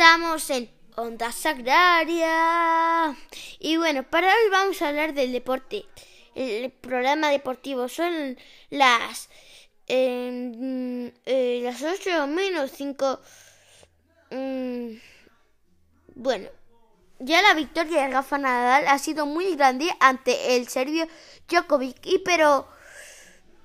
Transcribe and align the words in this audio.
Estamos 0.00 0.48
en 0.48 0.70
Onda 0.96 1.30
Sagraria. 1.30 3.14
Y 3.58 3.76
bueno, 3.76 4.02
para 4.02 4.28
hoy 4.28 4.50
vamos 4.50 4.80
a 4.80 4.88
hablar 4.88 5.12
del 5.12 5.30
deporte. 5.30 5.84
El 6.34 6.70
programa 6.70 7.28
deportivo 7.28 7.86
son 7.86 8.38
las 8.70 9.28
eh, 9.88 11.12
eh, 11.26 11.60
las 11.62 11.82
8 11.82 12.26
menos 12.28 12.70
5. 12.74 13.20
Mm, 14.30 14.92
bueno, 16.14 16.48
ya 17.18 17.42
la 17.42 17.52
victoria 17.52 18.04
de 18.04 18.08
Rafa 18.08 18.38
Nadal 18.38 18.88
ha 18.88 18.98
sido 18.98 19.26
muy 19.26 19.54
grande 19.54 19.90
ante 20.00 20.56
el 20.56 20.66
serbio 20.68 21.06
Djokovic. 21.46 22.06
Y 22.06 22.20
pero 22.20 22.66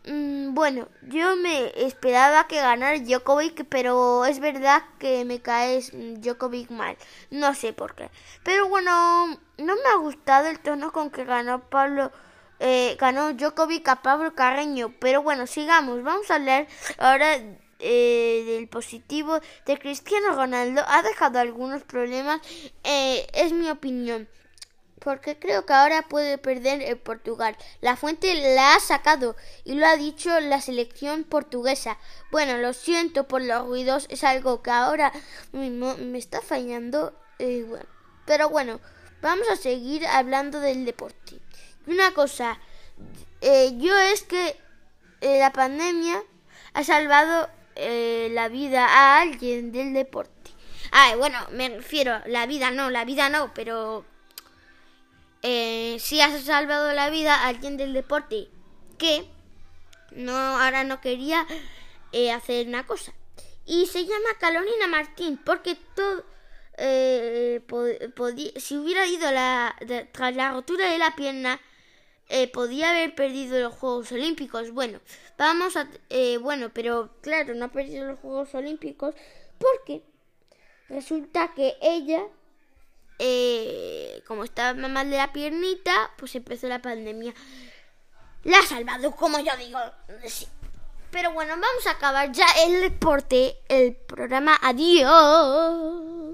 bueno, 0.07 0.87
yo 1.03 1.35
me 1.35 1.71
esperaba 1.85 2.47
que 2.47 2.57
ganara 2.57 2.99
Djokovic, 2.99 3.65
pero 3.67 4.25
es 4.25 4.39
verdad 4.39 4.83
que 4.99 5.25
me 5.25 5.41
caes 5.41 5.91
Djokovic 5.93 6.69
mal. 6.69 6.95
No 7.31 7.53
sé 7.55 7.73
por 7.73 7.95
qué. 7.95 8.09
Pero 8.43 8.69
bueno, 8.69 9.39
no 9.57 9.75
me 9.75 9.89
ha 9.93 9.97
gustado 9.97 10.47
el 10.47 10.59
tono 10.59 10.91
con 10.91 11.09
que 11.09 11.25
ganó 11.25 11.69
Pablo. 11.69 12.11
Eh, 12.59 12.95
ganó 12.99 13.33
Djokovic 13.33 13.87
a 13.89 14.01
Pablo 14.01 14.35
Carreño. 14.35 14.93
Pero 14.99 15.23
bueno, 15.23 15.47
sigamos. 15.47 16.03
Vamos 16.03 16.29
a 16.29 16.35
hablar 16.35 16.67
ahora 16.99 17.37
eh, 17.79 18.43
del 18.45 18.67
positivo 18.67 19.39
de 19.65 19.79
Cristiano 19.79 20.33
Ronaldo. 20.33 20.83
Ha 20.87 21.01
dejado 21.01 21.39
algunos 21.39 21.83
problemas. 21.83 22.41
Eh, 22.83 23.27
es 23.33 23.53
mi 23.53 23.69
opinión 23.69 24.27
porque 25.05 25.37
creo 25.37 25.67
que 25.67 25.73
ahora 25.73 26.01
puede 26.01 26.39
perder 26.39 26.81
el 26.81 26.97
Portugal. 26.97 27.55
La 27.79 27.95
fuente 27.95 28.33
la 28.55 28.73
ha 28.73 28.79
sacado 28.79 29.35
y 29.63 29.75
lo 29.75 29.85
ha 29.85 29.97
dicho 29.97 30.39
la 30.39 30.59
selección 30.61 31.25
portuguesa. 31.25 31.99
Bueno, 32.31 32.57
lo 32.57 32.73
siento 32.73 33.27
por 33.27 33.43
los 33.43 33.67
ruidos, 33.67 34.07
es 34.09 34.23
algo 34.23 34.63
que 34.63 34.71
ahora 34.71 35.13
mismo 35.51 35.95
me 35.97 36.17
está 36.17 36.41
fallando. 36.41 37.13
Eh, 37.37 37.67
pero 38.25 38.49
bueno, 38.49 38.79
vamos 39.21 39.47
a 39.47 39.57
seguir 39.57 40.07
hablando 40.07 40.59
del 40.59 40.85
deporte. 40.85 41.39
Una 41.85 42.11
cosa, 42.15 42.57
eh, 43.41 43.73
yo 43.77 43.95
es 43.95 44.23
que 44.23 44.59
eh, 45.21 45.37
la 45.39 45.53
pandemia 45.53 46.23
ha 46.73 46.83
salvado 46.83 47.47
la 47.75 48.47
vida 48.47 48.87
a 48.87 49.21
alguien 49.21 49.71
del 49.71 49.93
deporte. 49.93 50.49
Ay, 50.91 51.15
bueno, 51.15 51.37
me 51.51 51.69
refiero, 51.69 52.21
la 52.25 52.47
vida 52.47 52.71
no, 52.71 52.89
la 52.89 53.05
vida 53.05 53.29
no, 53.29 53.53
pero 53.53 54.05
eh, 55.95 55.99
si 55.99 56.21
has 56.21 56.41
salvado 56.43 56.93
la 56.93 57.09
vida 57.09 57.35
a 57.35 57.47
alguien 57.47 57.77
del 57.77 57.93
deporte 57.93 58.47
que 58.97 59.25
no 60.11 60.35
ahora 60.35 60.83
no 60.83 61.01
quería 61.01 61.45
eh, 62.11 62.31
hacer 62.31 62.67
una 62.67 62.85
cosa 62.85 63.13
y 63.65 63.87
se 63.87 64.05
llama 64.05 64.29
Carolina 64.39 64.87
Martín 64.87 65.39
porque 65.43 65.77
todo 65.95 66.23
eh, 66.77 67.61
si 68.57 68.77
hubiera 68.77 69.07
ido 69.07 69.31
la, 69.31 69.75
tras 70.11 70.35
la 70.35 70.51
rotura 70.51 70.91
de 70.91 70.97
la 70.97 71.15
pierna 71.15 71.59
eh, 72.27 72.47
podía 72.47 72.89
haber 72.89 73.13
perdido 73.13 73.59
los 73.59 73.75
Juegos 73.75 74.11
Olímpicos. 74.11 74.71
Bueno, 74.71 74.99
vamos 75.37 75.77
a... 75.77 75.87
bueno, 76.41 76.71
pero 76.73 77.11
claro, 77.21 77.53
no 77.53 77.65
ha 77.65 77.71
perdido 77.71 78.07
los 78.07 78.19
Juegos 78.19 78.55
Olímpicos 78.55 79.13
porque 79.59 80.01
resulta 80.89 81.53
que 81.53 81.75
ella 81.81 82.25
eh, 83.19 84.04
como 84.35 84.43
estaba 84.43 84.73
mal 84.89 85.09
de 85.09 85.15
la 85.15 85.31
piernita, 85.31 86.11
pues 86.17 86.35
empezó 86.35 86.67
la 86.67 86.81
pandemia. 86.81 87.33
La 88.43 88.59
ha 88.59 88.63
salvado, 88.63 89.11
como 89.11 89.39
yo 89.39 89.55
digo. 89.55 89.79
Pero 91.09 91.31
bueno, 91.31 91.53
vamos 91.53 91.87
a 91.87 91.91
acabar 91.91 92.33
ya 92.33 92.45
el 92.65 92.81
deporte, 92.81 93.57
el 93.69 93.95
programa. 93.95 94.59
Adiós. 94.61 96.24